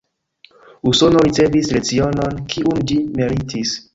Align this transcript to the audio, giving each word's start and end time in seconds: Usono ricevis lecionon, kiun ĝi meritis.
Usono 0.91 1.19
ricevis 1.25 1.69
lecionon, 1.77 2.41
kiun 2.55 2.83
ĝi 2.93 3.01
meritis. 3.21 3.79